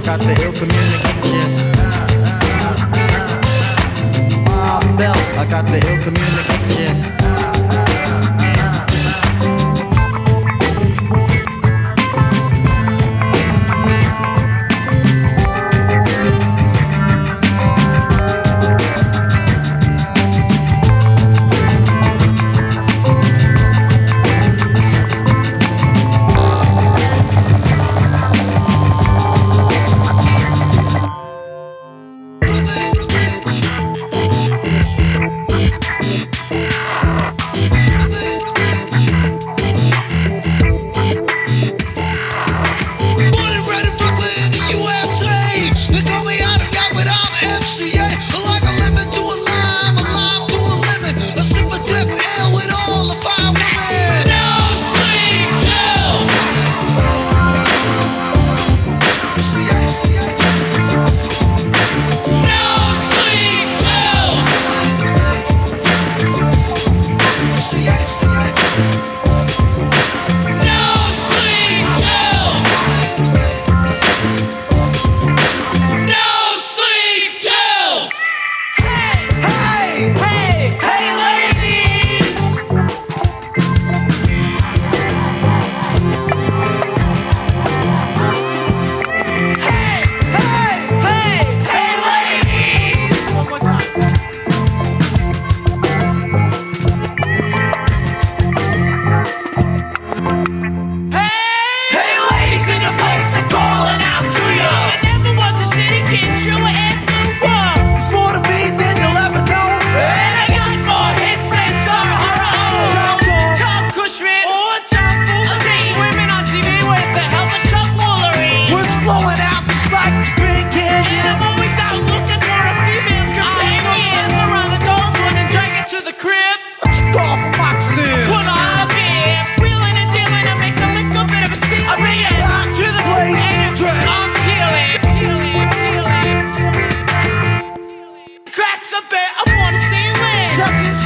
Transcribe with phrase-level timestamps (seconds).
[0.00, 1.74] I got the ill communication.
[5.36, 6.59] I got the ill communication.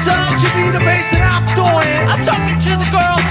[0.04, 1.88] to be the bass that I'm doing.
[2.12, 3.23] I'm talking to the girls.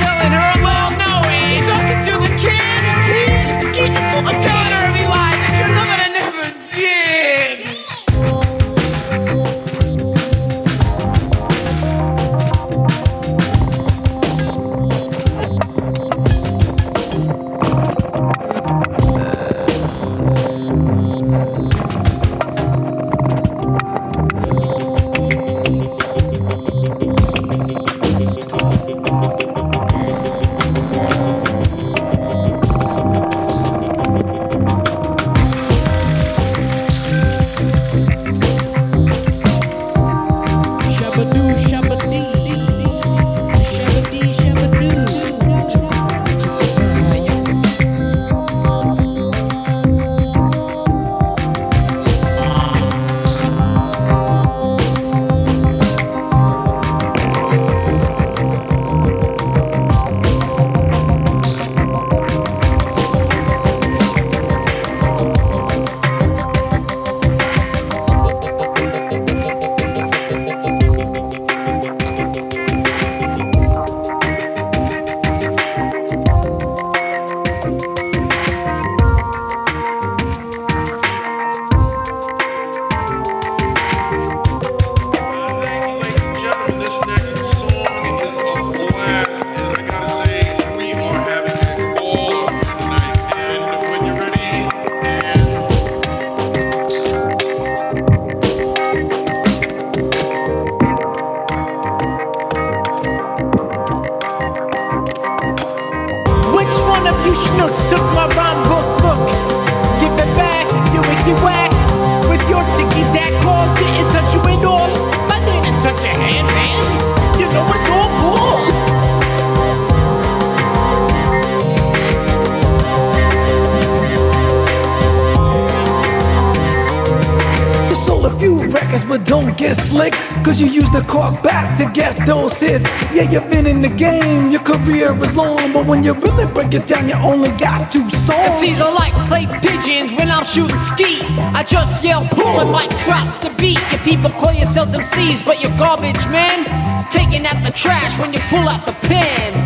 [128.74, 130.14] Records, but don't get slick.
[130.44, 132.86] Cause you use the cork back to get those hits.
[133.14, 135.72] Yeah, you've been in the game, your career is long.
[135.72, 138.60] But when you really break it down, you only got two songs.
[138.60, 141.22] Seas are like clay pigeons when I'm shooting ski.
[141.54, 143.80] I just yell pull and mic drops the beat.
[143.92, 146.66] You people call yourselves MCs, but you're garbage, man.
[147.12, 149.63] Taking out the trash when you pull out the pen.